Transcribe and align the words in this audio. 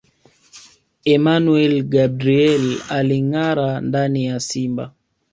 Emmanuel 1.15 1.73
Gabriel 1.83 2.77
Alingâara 2.95 3.81
ndani 3.81 4.25
ya 4.25 4.39
Simba 4.39 4.93